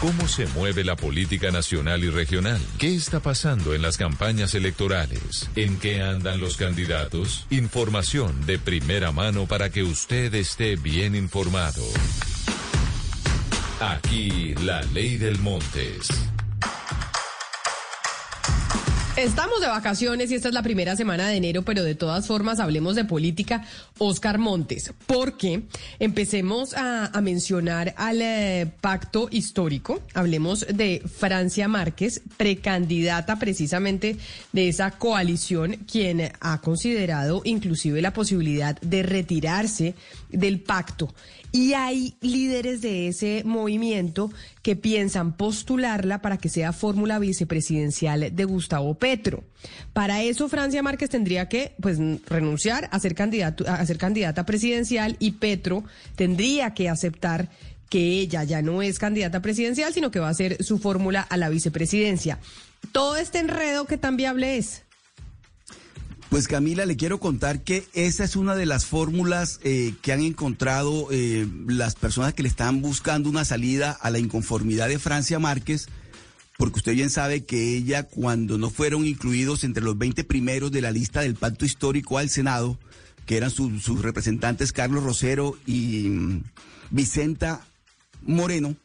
¿Cómo 0.00 0.26
se 0.28 0.46
mueve 0.46 0.82
la 0.82 0.96
política 0.96 1.50
nacional 1.50 2.02
y 2.02 2.08
regional? 2.08 2.58
¿Qué 2.78 2.94
está 2.96 3.20
pasando 3.20 3.74
en 3.74 3.82
las 3.82 3.98
campañas 3.98 4.54
electorales? 4.54 5.50
¿En 5.56 5.78
qué 5.78 6.00
andan 6.00 6.40
los 6.40 6.56
candidatos? 6.56 7.46
Información 7.50 8.46
de 8.46 8.58
primera 8.58 9.12
mano 9.12 9.44
para 9.44 9.68
que 9.68 9.82
usted 9.82 10.34
esté 10.34 10.76
bien 10.76 11.14
informado. 11.14 11.84
Aquí 13.78 14.54
la 14.64 14.80
ley 14.84 15.18
del 15.18 15.38
Montes. 15.38 16.08
Estamos 19.20 19.60
de 19.60 19.66
vacaciones 19.66 20.30
y 20.30 20.36
esta 20.36 20.48
es 20.48 20.54
la 20.54 20.62
primera 20.62 20.96
semana 20.96 21.28
de 21.28 21.36
enero, 21.36 21.60
pero 21.60 21.84
de 21.84 21.94
todas 21.94 22.26
formas 22.26 22.58
hablemos 22.58 22.96
de 22.96 23.04
política. 23.04 23.66
Oscar 23.98 24.38
Montes, 24.38 24.94
porque 25.06 25.64
empecemos 25.98 26.72
a, 26.74 27.10
mencionar 27.20 27.92
al 27.98 28.22
eh, 28.22 28.72
pacto 28.80 29.28
histórico. 29.30 30.00
Hablemos 30.14 30.66
de 30.72 31.02
Francia 31.04 31.68
Márquez, 31.68 32.22
precandidata 32.38 33.38
precisamente 33.38 34.16
de 34.52 34.68
esa 34.70 34.92
coalición, 34.92 35.76
quien 35.86 36.32
ha 36.40 36.62
considerado 36.62 37.42
inclusive 37.44 38.00
la 38.00 38.14
posibilidad 38.14 38.80
de 38.80 39.02
retirarse 39.02 39.94
del 40.30 40.60
pacto. 40.60 41.12
Y 41.52 41.72
hay 41.72 42.14
líderes 42.20 42.80
de 42.80 43.08
ese 43.08 43.42
movimiento 43.44 44.30
que 44.62 44.76
piensan 44.76 45.36
postularla 45.36 46.22
para 46.22 46.36
que 46.36 46.48
sea 46.48 46.72
fórmula 46.72 47.18
vicepresidencial 47.18 48.34
de 48.34 48.44
Gustavo 48.44 48.94
Petro. 49.10 49.42
Para 49.92 50.22
eso 50.22 50.48
Francia 50.48 50.84
Márquez 50.84 51.10
tendría 51.10 51.48
que 51.48 51.74
pues 51.80 51.98
renunciar 52.26 52.88
a 52.92 53.00
ser 53.00 53.16
candidato 53.16 53.64
a 53.66 53.84
ser 53.84 53.98
candidata 53.98 54.46
presidencial 54.46 55.16
y 55.18 55.32
Petro 55.32 55.82
tendría 56.14 56.74
que 56.74 56.88
aceptar 56.88 57.50
que 57.88 58.20
ella 58.20 58.44
ya 58.44 58.62
no 58.62 58.82
es 58.82 59.00
candidata 59.00 59.42
presidencial, 59.42 59.92
sino 59.92 60.12
que 60.12 60.20
va 60.20 60.28
a 60.28 60.34
ser 60.34 60.62
su 60.62 60.78
fórmula 60.78 61.22
a 61.22 61.36
la 61.36 61.48
vicepresidencia. 61.48 62.38
Todo 62.92 63.16
este 63.16 63.40
enredo 63.40 63.84
que 63.86 63.98
tan 63.98 64.16
viable 64.16 64.58
es. 64.58 64.84
Pues 66.28 66.46
Camila, 66.46 66.86
le 66.86 66.96
quiero 66.96 67.18
contar 67.18 67.64
que 67.64 67.82
esa 67.92 68.22
es 68.22 68.36
una 68.36 68.54
de 68.54 68.64
las 68.64 68.86
fórmulas 68.86 69.58
eh, 69.64 69.94
que 70.02 70.12
han 70.12 70.20
encontrado 70.20 71.08
eh, 71.10 71.48
las 71.66 71.96
personas 71.96 72.32
que 72.32 72.44
le 72.44 72.48
están 72.48 72.80
buscando 72.80 73.28
una 73.28 73.44
salida 73.44 73.90
a 73.90 74.10
la 74.10 74.20
inconformidad 74.20 74.86
de 74.86 75.00
Francia 75.00 75.40
Márquez, 75.40 75.88
porque 76.60 76.80
usted 76.80 76.92
bien 76.92 77.08
sabe 77.08 77.46
que 77.46 77.74
ella, 77.74 78.02
cuando 78.02 78.58
no 78.58 78.68
fueron 78.68 79.06
incluidos 79.06 79.64
entre 79.64 79.82
los 79.82 79.96
20 79.96 80.24
primeros 80.24 80.70
de 80.70 80.82
la 80.82 80.90
lista 80.90 81.22
del 81.22 81.34
pacto 81.34 81.64
histórico 81.64 82.18
al 82.18 82.28
Senado, 82.28 82.78
que 83.24 83.38
eran 83.38 83.50
sus 83.50 84.02
representantes 84.02 84.70
Carlos 84.70 85.02
Rosero 85.02 85.56
y 85.66 86.10
mm, 86.10 86.42
Vicenta 86.90 87.66
Moreno, 88.20 88.76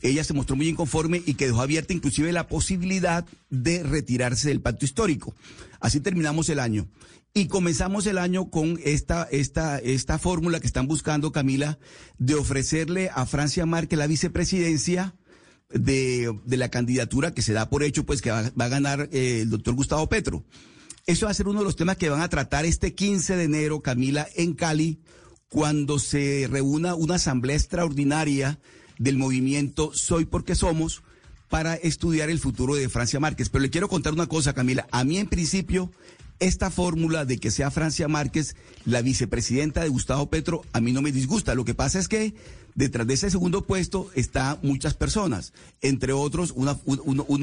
ella 0.00 0.24
se 0.24 0.32
mostró 0.32 0.56
muy 0.56 0.66
inconforme 0.66 1.22
y 1.26 1.34
que 1.34 1.44
dejó 1.44 1.60
abierta 1.60 1.92
inclusive 1.92 2.32
la 2.32 2.48
posibilidad 2.48 3.26
de 3.50 3.82
retirarse 3.82 4.48
del 4.48 4.62
pacto 4.62 4.86
histórico. 4.86 5.34
Así 5.80 6.00
terminamos 6.00 6.48
el 6.48 6.58
año. 6.58 6.88
Y 7.34 7.48
comenzamos 7.48 8.06
el 8.06 8.16
año 8.16 8.48
con 8.48 8.80
esta, 8.82 9.28
esta, 9.30 9.78
esta 9.78 10.18
fórmula 10.18 10.58
que 10.58 10.66
están 10.66 10.88
buscando, 10.88 11.32
Camila, 11.32 11.78
de 12.16 12.34
ofrecerle 12.34 13.10
a 13.12 13.26
Francia 13.26 13.66
Márquez 13.66 13.98
la 13.98 14.06
vicepresidencia 14.06 15.14
de, 15.74 16.32
de 16.44 16.56
la 16.56 16.70
candidatura 16.70 17.34
que 17.34 17.42
se 17.42 17.52
da 17.52 17.68
por 17.68 17.82
hecho, 17.82 18.06
pues 18.06 18.22
que 18.22 18.30
va, 18.30 18.50
a 18.56 18.68
ganar 18.68 19.08
eh, 19.12 19.40
el 19.42 19.50
doctor 19.50 19.74
Gustavo 19.74 20.08
Petro. 20.08 20.44
Eso 21.06 21.26
va 21.26 21.32
a 21.32 21.34
ser 21.34 21.48
uno 21.48 21.58
de 21.58 21.66
los 21.66 21.76
temas 21.76 21.98
que 21.98 22.08
van 22.08 22.22
a 22.22 22.28
tratar 22.28 22.64
este 22.64 22.94
15 22.94 23.36
de 23.36 23.44
enero, 23.44 23.80
Camila, 23.80 24.26
en 24.36 24.54
Cali, 24.54 25.00
cuando 25.48 25.98
se 25.98 26.48
reúna 26.50 26.94
una 26.94 27.16
asamblea 27.16 27.56
extraordinaria 27.56 28.58
del 28.98 29.18
movimiento 29.18 29.90
Soy 29.92 30.24
porque 30.24 30.54
Somos 30.54 31.02
para 31.50 31.74
estudiar 31.74 32.30
el 32.30 32.40
futuro 32.40 32.74
de 32.74 32.88
Francia 32.88 33.20
Márquez. 33.20 33.48
Pero 33.48 33.62
le 33.62 33.70
quiero 33.70 33.88
contar 33.88 34.12
una 34.12 34.26
cosa, 34.26 34.54
Camila. 34.54 34.88
A 34.90 35.04
mí, 35.04 35.18
en 35.18 35.28
principio, 35.28 35.92
esta 36.40 36.70
fórmula 36.70 37.24
de 37.24 37.38
que 37.38 37.50
sea 37.50 37.70
Francia 37.70 38.08
Márquez 38.08 38.56
la 38.84 39.02
vicepresidenta 39.02 39.82
de 39.82 39.88
Gustavo 39.88 40.30
Petro, 40.30 40.62
a 40.72 40.80
mí 40.80 40.92
no 40.92 41.02
me 41.02 41.12
disgusta. 41.12 41.54
Lo 41.54 41.64
que 41.64 41.74
pasa 41.74 41.98
es 41.98 42.08
que 42.08 42.34
detrás 42.74 43.06
de 43.06 43.14
ese 43.14 43.30
segundo 43.30 43.64
puesto 43.64 44.10
está 44.14 44.58
muchas 44.62 44.94
personas. 44.94 45.52
Entre 45.80 46.12
otros, 46.12 46.52
uno, 46.56 46.76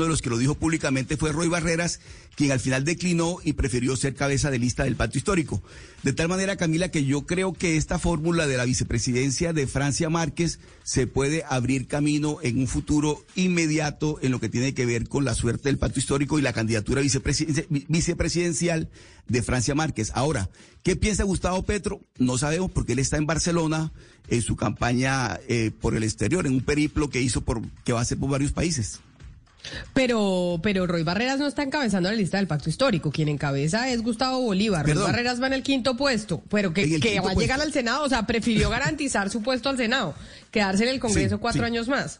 de 0.03 0.09
los 0.09 0.21
que 0.21 0.29
lo 0.29 0.37
dijo 0.37 0.55
públicamente 0.55 1.17
fue 1.17 1.31
Roy 1.31 1.47
Barreras, 1.47 1.99
quien 2.35 2.51
al 2.51 2.59
final 2.59 2.83
declinó 2.83 3.37
y 3.43 3.53
prefirió 3.53 3.95
ser 3.95 4.15
cabeza 4.15 4.51
de 4.51 4.59
lista 4.59 4.83
del 4.83 4.95
pacto 4.95 5.17
histórico. 5.17 5.61
De 6.03 6.13
tal 6.13 6.27
manera, 6.27 6.57
Camila, 6.57 6.89
que 6.89 7.05
yo 7.05 7.25
creo 7.25 7.53
que 7.53 7.77
esta 7.77 7.99
fórmula 7.99 8.47
de 8.47 8.57
la 8.57 8.65
vicepresidencia 8.65 9.53
de 9.53 9.67
Francia 9.67 10.09
Márquez 10.09 10.59
se 10.83 11.07
puede 11.07 11.43
abrir 11.47 11.87
camino 11.87 12.39
en 12.41 12.59
un 12.59 12.67
futuro 12.67 13.23
inmediato 13.35 14.19
en 14.21 14.31
lo 14.31 14.39
que 14.39 14.49
tiene 14.49 14.73
que 14.73 14.85
ver 14.85 15.07
con 15.07 15.25
la 15.25 15.35
suerte 15.35 15.69
del 15.69 15.77
pacto 15.77 15.99
histórico 15.99 16.39
y 16.39 16.41
la 16.41 16.53
candidatura 16.53 17.01
vicepresidencial 17.01 18.89
de 19.27 19.43
Francia 19.43 19.75
Márquez. 19.75 20.11
Ahora, 20.13 20.49
¿qué 20.83 20.95
piensa 20.95 21.23
Gustavo 21.23 21.63
Petro? 21.63 22.01
No 22.17 22.37
sabemos 22.37 22.71
porque 22.71 22.93
él 22.93 22.99
está 22.99 23.17
en 23.17 23.27
Barcelona 23.27 23.93
en 24.27 24.41
su 24.41 24.55
campaña 24.55 25.39
eh, 25.47 25.71
por 25.79 25.95
el 25.95 26.03
exterior, 26.03 26.45
en 26.45 26.53
un 26.53 26.61
periplo 26.61 27.09
que 27.09 27.21
hizo 27.21 27.41
por 27.41 27.61
que 27.83 27.93
va 27.93 27.99
a 27.99 28.01
hacer 28.03 28.17
por 28.17 28.29
varios 28.29 28.51
países. 28.51 28.99
Pero, 29.93 30.59
pero 30.63 30.87
Roy 30.87 31.03
Barreras 31.03 31.39
no 31.39 31.47
está 31.47 31.63
encabezando 31.63 32.09
la 32.09 32.15
lista 32.15 32.37
del 32.37 32.47
pacto 32.47 32.69
histórico. 32.69 33.11
Quien 33.11 33.29
encabeza 33.29 33.89
es 33.89 34.01
Gustavo 34.01 34.41
Bolívar. 34.41 34.85
Perdón. 34.85 35.03
Roy 35.03 35.11
Barreras 35.11 35.41
va 35.41 35.47
en 35.47 35.53
el 35.53 35.63
quinto 35.63 35.95
puesto, 35.95 36.41
pero 36.49 36.73
que, 36.73 36.99
que 36.99 37.19
va 37.19 37.31
a 37.31 37.35
llegar 37.35 37.61
al 37.61 37.71
Senado. 37.71 38.03
O 38.03 38.09
sea, 38.09 38.25
prefirió 38.25 38.69
garantizar 38.71 39.29
su 39.29 39.41
puesto 39.41 39.69
al 39.69 39.77
Senado, 39.77 40.15
quedarse 40.49 40.83
en 40.83 40.89
el 40.89 40.99
Congreso 40.99 41.35
sí, 41.35 41.41
cuatro 41.41 41.61
sí. 41.61 41.65
años 41.67 41.87
más. 41.87 42.19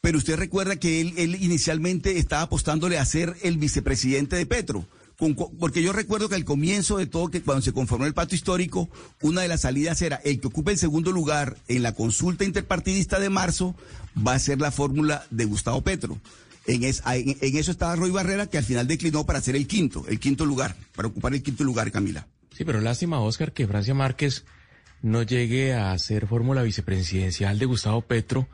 Pero 0.00 0.18
usted 0.18 0.36
recuerda 0.36 0.76
que 0.76 1.00
él, 1.00 1.14
él 1.16 1.36
inicialmente 1.42 2.18
estaba 2.18 2.42
apostándole 2.42 2.98
a 2.98 3.04
ser 3.04 3.34
el 3.42 3.58
vicepresidente 3.58 4.36
de 4.36 4.46
Petro. 4.46 4.86
Porque 5.16 5.82
yo 5.82 5.92
recuerdo 5.92 6.28
que 6.28 6.34
al 6.34 6.44
comienzo 6.44 6.98
de 6.98 7.06
todo, 7.06 7.30
que 7.30 7.42
cuando 7.42 7.62
se 7.62 7.72
conformó 7.72 8.04
el 8.06 8.14
pacto 8.14 8.34
histórico, 8.34 8.88
una 9.22 9.40
de 9.40 9.48
las 9.48 9.62
salidas 9.62 10.02
era 10.02 10.16
el 10.16 10.40
que 10.40 10.48
ocupe 10.48 10.72
el 10.72 10.78
segundo 10.78 11.10
lugar 11.10 11.56
en 11.68 11.82
la 11.82 11.92
consulta 11.92 12.44
interpartidista 12.44 13.18
de 13.18 13.30
marzo 13.30 13.74
va 14.16 14.34
a 14.34 14.38
ser 14.38 14.60
la 14.60 14.70
fórmula 14.70 15.24
de 15.30 15.46
Gustavo 15.46 15.80
Petro. 15.82 16.18
En, 16.66 16.84
es, 16.84 17.02
en, 17.06 17.36
en, 17.40 17.56
eso 17.56 17.70
estaba 17.70 17.96
Roy 17.96 18.10
Barrera, 18.10 18.46
que 18.46 18.58
al 18.58 18.64
final 18.64 18.86
declinó 18.86 19.24
para 19.24 19.40
ser 19.40 19.56
el 19.56 19.66
quinto, 19.66 20.04
el 20.08 20.20
quinto 20.20 20.44
lugar, 20.44 20.76
para 20.94 21.08
ocupar 21.08 21.32
el 21.32 21.42
quinto 21.42 21.64
lugar, 21.64 21.90
Camila. 21.90 22.26
Sí, 22.52 22.64
pero 22.64 22.80
lástima, 22.80 23.20
Oscar, 23.20 23.52
que 23.52 23.66
Francia 23.66 23.94
Márquez 23.94 24.44
no 25.02 25.22
llegue 25.22 25.74
a 25.74 25.96
ser 25.98 26.26
fórmula 26.26 26.62
vicepresidencial 26.62 27.58
de 27.58 27.66
Gustavo 27.66 28.02
Petro 28.02 28.48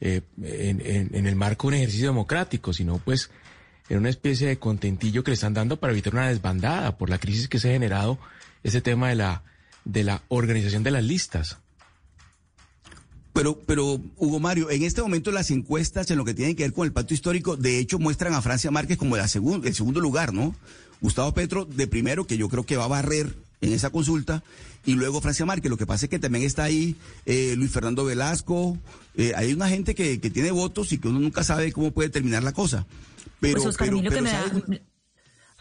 eh, 0.00 0.22
en, 0.42 1.26
el 1.26 1.36
marco 1.36 1.68
de 1.68 1.76
un 1.76 1.80
ejercicio 1.80 2.08
democrático, 2.08 2.72
sino 2.72 2.98
pues 2.98 3.30
en 3.88 3.98
una 3.98 4.10
especie 4.10 4.46
de 4.48 4.58
contentillo 4.58 5.24
que 5.24 5.30
le 5.30 5.34
están 5.34 5.54
dando 5.54 5.78
para 5.78 5.92
evitar 5.92 6.14
una 6.14 6.28
desbandada 6.28 6.96
por 6.96 7.10
la 7.10 7.18
crisis 7.18 7.48
que 7.48 7.58
se 7.58 7.68
ha 7.68 7.72
generado 7.72 8.18
ese 8.62 8.80
tema 8.80 9.08
de 9.08 9.14
la, 9.14 9.42
de 9.84 10.04
la 10.04 10.22
organización 10.28 10.82
de 10.82 10.90
las 10.90 11.04
listas. 11.04 11.58
Pero, 13.34 13.58
pero, 13.66 14.00
Hugo 14.16 14.38
Mario, 14.38 14.70
en 14.70 14.84
este 14.84 15.02
momento 15.02 15.32
las 15.32 15.50
encuestas 15.50 16.08
en 16.10 16.18
lo 16.18 16.24
que 16.24 16.34
tiene 16.34 16.54
que 16.54 16.62
ver 16.62 16.72
con 16.72 16.86
el 16.86 16.92
pacto 16.92 17.14
histórico, 17.14 17.56
de 17.56 17.78
hecho, 17.78 17.98
muestran 17.98 18.32
a 18.32 18.40
Francia 18.40 18.70
Márquez 18.70 18.96
como 18.96 19.16
la 19.16 19.26
segun, 19.26 19.66
el 19.66 19.74
segundo 19.74 20.00
lugar, 20.00 20.32
¿no? 20.32 20.54
Gustavo 21.00 21.34
Petro 21.34 21.64
de 21.64 21.88
primero, 21.88 22.26
que 22.28 22.38
yo 22.38 22.48
creo 22.48 22.64
que 22.64 22.76
va 22.76 22.84
a 22.84 22.88
barrer 22.88 23.34
en 23.60 23.72
esa 23.72 23.90
consulta, 23.90 24.44
y 24.86 24.92
luego 24.92 25.20
Francia 25.20 25.44
Márquez. 25.44 25.68
Lo 25.68 25.76
que 25.76 25.86
pasa 25.86 26.06
es 26.06 26.10
que 26.10 26.20
también 26.20 26.44
está 26.44 26.62
ahí 26.62 26.94
eh, 27.26 27.54
Luis 27.56 27.72
Fernando 27.72 28.04
Velasco, 28.04 28.78
eh, 29.16 29.32
hay 29.34 29.52
una 29.52 29.68
gente 29.68 29.96
que, 29.96 30.20
que, 30.20 30.30
tiene 30.30 30.52
votos 30.52 30.92
y 30.92 30.98
que 30.98 31.08
uno 31.08 31.18
nunca 31.18 31.42
sabe 31.42 31.72
cómo 31.72 31.90
puede 31.90 32.10
terminar 32.10 32.44
la 32.44 32.52
cosa. 32.52 32.86
Pero, 33.40 33.54
pues 33.54 33.66
Oscar, 33.66 33.88
pero, 33.88 33.98
a 33.98 34.00
mí 34.00 34.08
lo 34.08 34.10
que 34.10 34.20
me 34.22 34.30
da... 34.30 34.44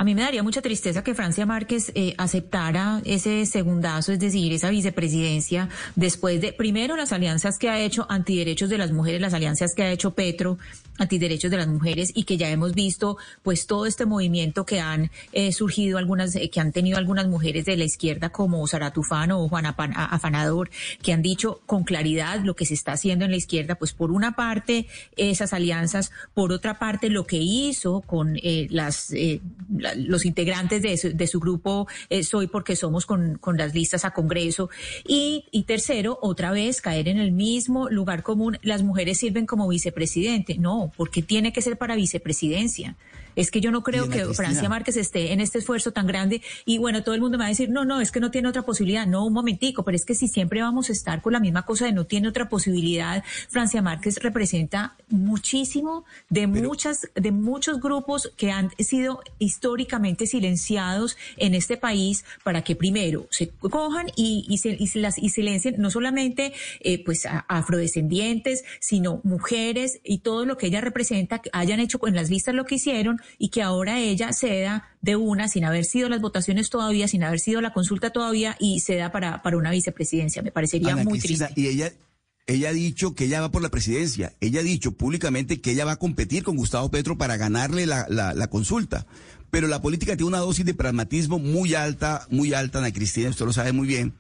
A 0.03 0.05
mí 0.05 0.15
me 0.15 0.23
daría 0.23 0.43
mucha 0.43 0.61
tristeza 0.61 1.01
que 1.01 1.13
Francia 1.13 1.45
Márquez 1.45 1.93
eh, 1.95 2.13
aceptara 2.17 3.01
ese 3.05 3.45
segundazo, 3.45 4.11
es 4.11 4.19
decir, 4.19 4.51
esa 4.51 4.69
vicepresidencia, 4.69 5.69
después 5.95 6.41
de, 6.41 6.51
primero, 6.51 6.97
las 6.97 7.13
alianzas 7.13 7.57
que 7.57 7.69
ha 7.69 7.79
hecho 7.79 8.05
antiderechos 8.09 8.69
de 8.69 8.77
las 8.77 8.91
mujeres, 8.91 9.21
las 9.21 9.33
alianzas 9.33 9.73
que 9.73 9.81
ha 9.83 9.91
hecho 9.93 10.11
Petro, 10.11 10.57
antiderechos 10.97 11.49
de 11.49 11.55
las 11.55 11.69
mujeres, 11.69 12.11
y 12.13 12.25
que 12.25 12.35
ya 12.35 12.49
hemos 12.49 12.73
visto, 12.73 13.15
pues, 13.43 13.65
todo 13.65 13.85
este 13.85 14.05
movimiento 14.05 14.65
que 14.65 14.81
han 14.81 15.09
eh, 15.31 15.53
surgido 15.53 15.97
algunas, 15.97 16.35
eh, 16.35 16.49
que 16.49 16.59
han 16.59 16.73
tenido 16.73 16.97
algunas 16.97 17.29
mujeres 17.29 17.63
de 17.63 17.77
la 17.77 17.85
izquierda, 17.85 18.29
como 18.29 18.67
Sara 18.67 18.91
Tufano 18.91 19.39
o 19.39 19.47
Juana 19.47 19.73
Afanador, 19.77 20.69
que 21.01 21.13
han 21.13 21.21
dicho 21.21 21.61
con 21.65 21.85
claridad 21.85 22.41
lo 22.43 22.57
que 22.57 22.65
se 22.65 22.73
está 22.73 22.91
haciendo 22.91 23.23
en 23.23 23.31
la 23.31 23.37
izquierda, 23.37 23.75
pues, 23.75 23.93
por 23.93 24.11
una 24.11 24.35
parte, 24.35 24.85
esas 25.15 25.53
alianzas, 25.53 26.11
por 26.33 26.51
otra 26.51 26.77
parte, 26.77 27.09
lo 27.09 27.25
que 27.25 27.37
hizo 27.37 28.01
con 28.01 28.37
las 28.69 29.13
los 29.95 30.25
integrantes 30.25 30.81
de 30.81 30.97
su, 30.97 31.15
de 31.15 31.27
su 31.27 31.39
grupo 31.39 31.87
eh, 32.09 32.23
Soy 32.23 32.47
porque 32.47 32.75
somos 32.75 33.05
con, 33.05 33.39
las 33.55 33.73
listas 33.73 34.05
a 34.05 34.11
Congreso. 34.11 34.69
Y, 35.07 35.45
y 35.51 35.63
tercero, 35.63 36.19
otra 36.21 36.51
vez 36.51 36.81
caer 36.81 37.07
en 37.07 37.17
el 37.17 37.31
mismo 37.31 37.89
lugar 37.89 38.23
común, 38.23 38.57
las 38.61 38.83
mujeres 38.83 39.19
sirven 39.19 39.45
como 39.45 39.67
vicepresidente. 39.67 40.57
No, 40.57 40.91
porque 40.97 41.21
tiene 41.21 41.53
que 41.53 41.61
ser 41.61 41.77
para 41.77 41.95
vicepresidencia. 41.95 42.95
Es 43.35 43.51
que 43.51 43.61
yo 43.61 43.71
no 43.71 43.83
creo 43.83 44.09
que 44.09 44.25
Francia 44.33 44.69
Márquez 44.69 44.97
esté 44.97 45.33
en 45.33 45.41
este 45.41 45.59
esfuerzo 45.59 45.91
tan 45.91 46.07
grande 46.07 46.41
y 46.65 46.77
bueno, 46.77 47.03
todo 47.03 47.15
el 47.15 47.21
mundo 47.21 47.37
me 47.37 47.43
va 47.43 47.47
a 47.47 47.49
decir, 47.49 47.69
no, 47.69 47.85
no, 47.85 48.01
es 48.01 48.11
que 48.11 48.19
no 48.19 48.31
tiene 48.31 48.47
otra 48.47 48.63
posibilidad. 48.63 49.07
No, 49.07 49.25
un 49.25 49.33
momentico, 49.33 49.83
pero 49.83 49.95
es 49.95 50.05
que 50.05 50.15
si 50.15 50.27
siempre 50.27 50.61
vamos 50.61 50.89
a 50.89 50.93
estar 50.93 51.21
con 51.21 51.33
la 51.33 51.39
misma 51.39 51.63
cosa 51.65 51.85
de 51.85 51.93
no 51.93 52.05
tiene 52.05 52.27
otra 52.27 52.49
posibilidad, 52.49 53.23
Francia 53.49 53.81
Márquez 53.81 54.17
representa 54.21 54.95
muchísimo 55.09 56.05
de 56.29 56.47
muchas, 56.47 57.09
de 57.15 57.31
muchos 57.31 57.79
grupos 57.79 58.31
que 58.37 58.51
han 58.51 58.71
sido 58.79 59.21
históricamente 59.39 60.27
silenciados 60.27 61.17
en 61.37 61.55
este 61.55 61.77
país 61.77 62.25
para 62.43 62.63
que 62.63 62.75
primero 62.75 63.27
se 63.29 63.49
cojan 63.49 64.07
y, 64.15 64.45
y, 64.47 64.57
se, 64.57 64.77
y, 64.79 64.99
las, 64.99 65.17
y 65.17 65.29
silencien 65.29 65.75
no 65.77 65.89
solamente 65.89 66.53
eh, 66.81 67.03
pues 67.03 67.27
afrodescendientes, 67.47 68.63
sino 68.79 69.21
mujeres 69.23 69.99
y 70.03 70.19
todo 70.19 70.45
lo 70.45 70.57
que 70.57 70.67
ella 70.67 70.81
representa, 70.81 71.39
que 71.39 71.49
hayan 71.53 71.79
hecho 71.79 71.99
en 72.07 72.15
las 72.15 72.29
listas 72.29 72.55
lo 72.55 72.65
que 72.65 72.75
hicieron 72.75 73.21
y 73.37 73.49
que 73.49 73.61
ahora 73.61 73.99
ella 73.99 74.31
ceda 74.33 74.89
de 75.01 75.15
una 75.15 75.47
sin 75.47 75.65
haber 75.65 75.85
sido 75.85 76.09
las 76.09 76.21
votaciones 76.21 76.69
todavía, 76.69 77.07
sin 77.07 77.23
haber 77.23 77.39
sido 77.39 77.61
la 77.61 77.73
consulta 77.73 78.11
todavía 78.11 78.55
y 78.59 78.79
ceda 78.79 79.11
para, 79.11 79.41
para 79.41 79.57
una 79.57 79.71
vicepresidencia. 79.71 80.41
Me 80.41 80.51
parecería 80.51 80.95
muy 80.95 81.19
triste. 81.19 81.49
Y 81.55 81.67
ella, 81.67 81.91
ella 82.47 82.69
ha 82.69 82.73
dicho 82.73 83.15
que 83.15 83.25
ella 83.25 83.41
va 83.41 83.51
por 83.51 83.61
la 83.61 83.69
presidencia. 83.69 84.33
Ella 84.39 84.61
ha 84.61 84.63
dicho 84.63 84.93
públicamente 84.93 85.61
que 85.61 85.71
ella 85.71 85.85
va 85.85 85.93
a 85.93 85.97
competir 85.97 86.43
con 86.43 86.57
Gustavo 86.57 86.89
Petro 86.89 87.17
para 87.17 87.37
ganarle 87.37 87.85
la, 87.85 88.05
la, 88.09 88.33
la 88.33 88.47
consulta. 88.47 89.05
Pero 89.51 89.67
la 89.67 89.81
política 89.81 90.15
tiene 90.15 90.29
una 90.29 90.39
dosis 90.39 90.65
de 90.65 90.73
pragmatismo 90.73 91.37
muy 91.37 91.75
alta, 91.75 92.25
muy 92.31 92.53
alta, 92.53 92.79
Ana 92.79 92.91
Cristina, 92.91 93.29
usted 93.29 93.45
lo 93.45 93.53
sabe 93.53 93.71
muy 93.71 93.87
bien, 93.87 94.13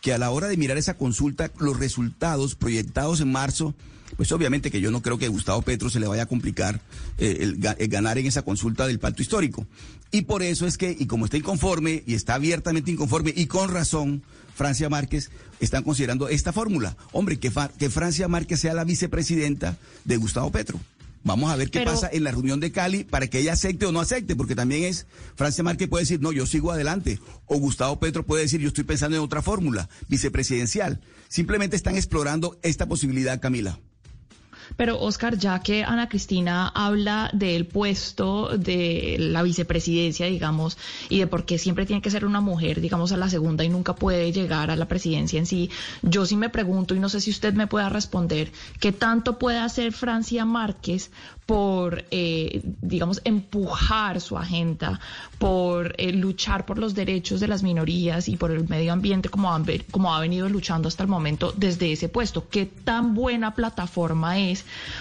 que 0.00 0.12
a 0.12 0.18
la 0.18 0.30
hora 0.30 0.48
de 0.48 0.56
mirar 0.56 0.78
esa 0.78 0.94
consulta, 0.96 1.50
los 1.58 1.78
resultados 1.78 2.56
proyectados 2.56 3.20
en 3.20 3.30
marzo 3.30 3.74
pues 4.16 4.30
obviamente 4.32 4.70
que 4.70 4.80
yo 4.80 4.90
no 4.90 5.02
creo 5.02 5.18
que 5.18 5.26
a 5.26 5.30
Gustavo 5.30 5.62
Petro 5.62 5.90
se 5.90 6.00
le 6.00 6.06
vaya 6.06 6.24
a 6.24 6.26
complicar 6.26 6.80
eh, 7.18 7.38
el, 7.40 7.58
ganar 7.88 8.18
en 8.18 8.26
esa 8.26 8.42
consulta 8.42 8.86
del 8.86 8.98
pacto 8.98 9.22
histórico. 9.22 9.66
Y 10.10 10.22
por 10.22 10.42
eso 10.42 10.66
es 10.66 10.76
que, 10.76 10.96
y 10.98 11.06
como 11.06 11.24
está 11.24 11.36
inconforme, 11.36 12.02
y 12.06 12.14
está 12.14 12.34
abiertamente 12.34 12.90
inconforme, 12.90 13.32
y 13.34 13.46
con 13.46 13.70
razón, 13.70 14.22
Francia 14.54 14.88
Márquez, 14.88 15.30
están 15.60 15.84
considerando 15.84 16.28
esta 16.28 16.52
fórmula. 16.52 16.96
Hombre, 17.12 17.38
que, 17.38 17.52
que 17.78 17.90
Francia 17.90 18.28
Márquez 18.28 18.60
sea 18.60 18.74
la 18.74 18.84
vicepresidenta 18.84 19.76
de 20.04 20.16
Gustavo 20.16 20.50
Petro. 20.50 20.80
Vamos 21.22 21.50
a 21.50 21.56
ver 21.56 21.70
qué 21.70 21.82
pasa 21.82 22.08
en 22.10 22.24
la 22.24 22.30
reunión 22.30 22.60
de 22.60 22.72
Cali 22.72 23.04
para 23.04 23.26
que 23.26 23.40
ella 23.40 23.52
acepte 23.52 23.84
o 23.84 23.92
no 23.92 24.00
acepte, 24.00 24.36
porque 24.36 24.54
también 24.54 24.84
es, 24.84 25.06
Francia 25.36 25.62
Márquez 25.62 25.88
puede 25.88 26.04
decir, 26.04 26.20
no, 26.20 26.32
yo 26.32 26.46
sigo 26.46 26.72
adelante, 26.72 27.20
o 27.46 27.58
Gustavo 27.58 28.00
Petro 28.00 28.24
puede 28.24 28.42
decir, 28.44 28.60
yo 28.60 28.68
estoy 28.68 28.84
pensando 28.84 29.16
en 29.16 29.22
otra 29.22 29.42
fórmula 29.42 29.88
vicepresidencial. 30.08 31.00
Simplemente 31.28 31.76
están 31.76 31.96
explorando 31.96 32.58
esta 32.62 32.86
posibilidad, 32.86 33.38
Camila. 33.38 33.78
Pero 34.76 35.00
Oscar, 35.00 35.36
ya 35.36 35.60
que 35.60 35.84
Ana 35.84 36.08
Cristina 36.08 36.68
habla 36.68 37.30
del 37.32 37.66
puesto 37.66 38.56
de 38.56 39.16
la 39.18 39.42
vicepresidencia, 39.42 40.26
digamos, 40.26 40.78
y 41.08 41.18
de 41.18 41.26
por 41.26 41.44
qué 41.44 41.58
siempre 41.58 41.86
tiene 41.86 42.02
que 42.02 42.10
ser 42.10 42.24
una 42.24 42.40
mujer, 42.40 42.80
digamos, 42.80 43.12
a 43.12 43.16
la 43.16 43.28
segunda 43.28 43.64
y 43.64 43.68
nunca 43.68 43.94
puede 43.94 44.32
llegar 44.32 44.70
a 44.70 44.76
la 44.76 44.86
presidencia 44.86 45.38
en 45.38 45.46
sí, 45.46 45.70
yo 46.02 46.26
sí 46.26 46.36
me 46.36 46.48
pregunto, 46.48 46.94
y 46.94 47.00
no 47.00 47.08
sé 47.08 47.20
si 47.20 47.30
usted 47.30 47.54
me 47.54 47.66
pueda 47.66 47.88
responder, 47.88 48.52
¿qué 48.80 48.92
tanto 48.92 49.38
puede 49.38 49.58
hacer 49.58 49.92
Francia 49.92 50.44
Márquez 50.44 51.10
por, 51.50 52.04
eh, 52.12 52.60
digamos, 52.80 53.20
empujar 53.24 54.20
su 54.20 54.38
agenda, 54.38 55.00
por 55.38 55.96
eh, 55.98 56.12
luchar 56.12 56.64
por 56.64 56.78
los 56.78 56.94
derechos 56.94 57.40
de 57.40 57.48
las 57.48 57.64
minorías 57.64 58.28
y 58.28 58.36
por 58.36 58.52
el 58.52 58.68
medio 58.68 58.92
ambiente 58.92 59.28
como, 59.28 59.50
como 59.90 60.14
ha 60.14 60.20
venido 60.20 60.48
luchando 60.48 60.86
hasta 60.86 61.02
el 61.02 61.08
momento 61.08 61.52
desde 61.56 61.90
ese 61.90 62.08
puesto. 62.08 62.48
¿Qué 62.48 62.66
tan 62.66 63.16
buena 63.16 63.56
plataforma 63.56 64.38
es 64.38 64.59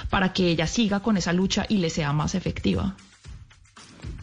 para 0.10 0.34
que 0.34 0.50
ella 0.50 0.68
siga 0.68 1.02
con 1.02 1.18
esa 1.18 1.34
lucha 1.34 1.66
y 1.70 1.78
le 1.78 1.90
sea 1.90 2.14
más 2.14 2.36
efectiva? 2.36 2.96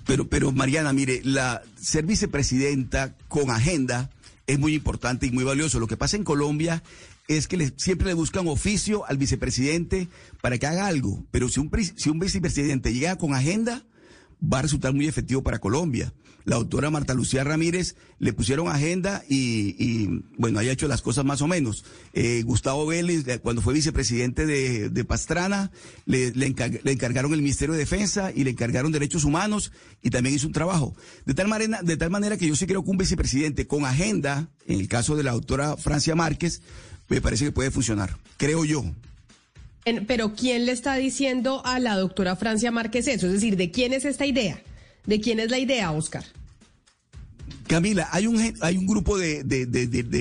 Pero, 0.07 0.29
pero 0.29 0.53
Mariana, 0.53 0.93
mire, 0.93 1.21
la 1.25 1.63
ser 1.81 2.07
vicepresidenta 2.07 3.15
con 3.29 3.51
agenda 3.51 4.11
es 4.47 4.59
muy 4.59 4.75
importante 4.75 5.27
y 5.27 5.33
muy 5.33 5.45
valioso. 5.45 5.81
Lo 5.81 5.89
que 5.89 5.97
pasa 5.97 6.17
en 6.17 6.25
Colombia 6.25 6.83
es 7.29 7.49
que 7.49 7.73
siempre 7.77 8.07
le 8.07 8.15
buscan 8.15 8.47
oficio 8.47 9.05
al 9.07 9.19
vicepresidente 9.19 10.09
para 10.41 10.59
que 10.59 10.67
haga 10.67 10.87
algo, 10.87 11.25
pero 11.31 11.49
si 11.49 11.59
un, 11.61 11.71
si 11.97 12.09
un 12.09 12.21
vicepresidente 12.21 12.93
llega 12.93 13.17
con 13.17 13.35
agenda, 13.35 13.83
va 14.43 14.61
a 14.61 14.63
resultar 14.63 14.93
muy 14.93 15.07
efectivo 15.07 15.43
para 15.43 15.59
Colombia. 15.59 16.13
La 16.47 16.57
doctora 16.57 16.91
Marta 16.91 17.13
Lucía 17.13 17.43
Ramírez 17.43 17.97
le 18.21 18.33
pusieron 18.33 18.69
agenda 18.69 19.25
y, 19.29 20.23
bueno, 20.39 20.61
haya 20.61 20.71
hecho 20.71 20.87
las 20.87 21.03
cosas 21.03 21.25
más 21.25 21.43
o 21.43 21.49
menos. 21.49 21.85
Eh, 22.13 22.43
Gustavo 22.45 22.87
Vélez, 22.87 23.25
cuando 23.43 23.63
fue 23.63 23.75
vicepresidente 23.75 24.47
de, 24.47 25.05
Pastrana, 25.05 25.73
le, 26.05 26.31
le, 26.31 26.47
encargaron 26.47 27.35
el 27.35 27.43
Ministerio 27.43 27.73
de 27.73 27.81
Defensa 27.81 28.31
y 28.33 28.45
le 28.45 28.51
encargaron 28.51 28.93
Derechos 28.93 29.25
Humanos 29.25 29.73
y 30.03 30.11
también 30.11 30.37
hizo 30.37 30.47
un 30.47 30.53
trabajo. 30.53 30.95
De 31.25 31.35
tal 31.35 31.49
manera, 31.49 31.83
de 31.83 31.97
tal 31.97 32.11
manera 32.11 32.37
que 32.37 32.47
yo 32.47 32.55
sí 32.55 32.67
creo 32.67 32.85
que 32.85 32.91
un 32.91 32.99
vicepresidente 32.99 33.67
con 33.67 33.85
agenda, 33.85 34.49
en 34.67 34.79
el 34.79 34.87
caso 34.87 35.17
de 35.17 35.25
la 35.25 35.33
doctora 35.33 35.77
Francia 35.77 36.15
Márquez, 36.15 36.63
me 37.09 37.21
parece 37.21 37.47
que 37.47 37.53
puede 37.53 37.73
funcionar, 37.73 38.17
creo 38.37 38.65
yo. 38.65 38.85
Pero 40.09 40.35
¿quién 40.35 40.67
le 40.67 40.73
está 40.73 40.97
diciendo 40.97 41.65
a 41.65 41.79
la 41.79 41.97
doctora 41.97 42.35
Francia 42.35 42.73
Márquez 42.73 43.07
eso? 43.07 43.27
Es 43.27 43.35
decir, 43.35 43.57
¿de 43.57 43.71
quién 43.71 43.93
es 43.93 44.05
esta 44.05 44.27
idea? 44.27 44.61
¿De 45.07 45.21
quién 45.21 45.39
es 45.39 45.51
la 45.51 45.61
idea, 45.61 45.93
Oscar? 45.93 46.25
Camila, 47.69 48.09
hay 48.11 48.27
un, 48.27 48.55
hay 48.61 48.77
un 48.77 48.87
grupo 48.87 49.17
de, 49.17 49.45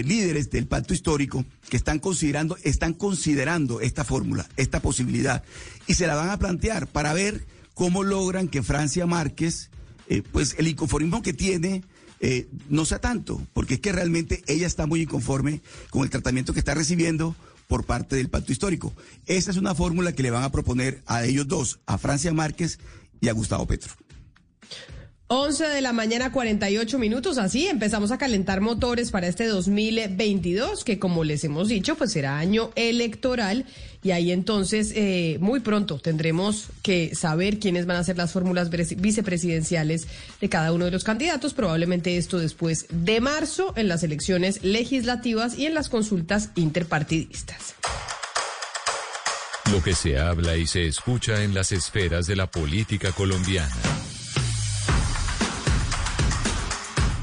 líderes 0.05 0.51
del 0.51 0.67
pacto 0.67 0.93
histórico 0.93 1.45
que 1.67 1.77
están 1.77 1.97
considerando, 1.97 2.57
están 2.63 2.93
considerando 2.93 3.81
esta 3.81 4.03
fórmula, 4.03 4.47
esta 4.55 4.81
posibilidad, 4.81 5.43
y 5.87 5.95
se 5.95 6.05
la 6.05 6.15
van 6.15 6.29
a 6.29 6.37
plantear 6.37 6.85
para 6.85 7.13
ver 7.13 7.45
cómo 7.73 8.03
logran 8.03 8.47
que 8.47 8.61
Francia 8.61 9.07
Márquez, 9.07 9.71
eh, 10.09 10.21
pues 10.31 10.55
el 10.59 10.67
inconformismo 10.67 11.23
que 11.23 11.33
tiene, 11.33 11.83
eh, 12.19 12.47
no 12.69 12.85
sea 12.85 12.99
tanto, 12.99 13.41
porque 13.53 13.75
es 13.75 13.79
que 13.79 13.91
realmente 13.91 14.43
ella 14.45 14.67
está 14.67 14.85
muy 14.85 15.01
inconforme 15.01 15.61
con 15.89 16.03
el 16.03 16.11
tratamiento 16.11 16.53
que 16.53 16.59
está 16.59 16.75
recibiendo 16.75 17.35
por 17.67 17.85
parte 17.85 18.15
del 18.15 18.29
pacto 18.29 18.51
histórico. 18.51 18.93
Esa 19.25 19.51
es 19.51 19.57
una 19.57 19.75
fórmula 19.75 20.13
que 20.13 20.23
le 20.23 20.31
van 20.31 20.43
a 20.43 20.51
proponer 20.51 21.01
a 21.05 21.23
ellos 21.23 21.47
dos, 21.47 21.79
a 21.85 21.97
Francia 21.97 22.33
Márquez 22.33 22.79
y 23.21 23.29
a 23.29 23.33
Gustavo 23.33 23.65
Petro. 23.65 23.93
11 25.27 25.69
de 25.69 25.81
la 25.81 25.91
mañana, 25.91 26.31
48 26.31 26.99
minutos. 26.99 27.39
Así 27.39 27.67
empezamos 27.67 28.11
a 28.11 28.19
calentar 28.19 28.61
motores 28.61 29.09
para 29.09 29.27
este 29.27 29.47
2022, 29.47 30.83
que 30.83 30.99
como 30.99 31.23
les 31.23 31.43
hemos 31.43 31.67
dicho, 31.67 31.95
pues 31.95 32.11
será 32.11 32.37
año 32.37 32.69
electoral. 32.75 33.65
Y 34.03 34.11
ahí 34.11 34.31
entonces, 34.31 34.91
eh, 34.95 35.37
muy 35.41 35.61
pronto 35.61 35.97
tendremos 35.97 36.67
que 36.83 37.15
saber 37.15 37.57
quiénes 37.57 37.87
van 37.87 37.97
a 37.97 38.03
ser 38.03 38.17
las 38.17 38.33
fórmulas 38.33 38.69
vicepresidenciales 38.69 40.07
de 40.39 40.47
cada 40.49 40.71
uno 40.71 40.85
de 40.85 40.91
los 40.91 41.03
candidatos. 41.03 41.55
Probablemente 41.55 42.17
esto 42.17 42.37
después 42.37 42.85
de 42.91 43.19
marzo, 43.19 43.73
en 43.75 43.87
las 43.87 44.03
elecciones 44.03 44.63
legislativas 44.63 45.57
y 45.57 45.65
en 45.65 45.73
las 45.73 45.89
consultas 45.89 46.51
interpartidistas. 46.53 47.73
Lo 49.71 49.81
que 49.81 49.95
se 49.95 50.19
habla 50.19 50.55
y 50.55 50.67
se 50.67 50.85
escucha 50.85 51.43
en 51.43 51.55
las 51.55 51.71
esferas 51.71 52.27
de 52.27 52.35
la 52.35 52.45
política 52.45 53.11
colombiana. 53.11 53.73